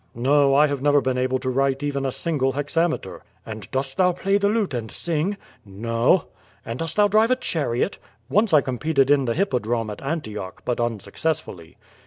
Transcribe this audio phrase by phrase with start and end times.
[0.17, 3.97] ^^o, I have never been able to write even a single hexa metre." "And dost
[3.97, 5.37] thou play the lute and sing?"
[5.69, 6.25] *TSro."
[6.65, 10.79] "And dost thou drive a chariot?" "Once I competed in the hippodrome at Antioch, but
[10.79, 11.77] un successfully."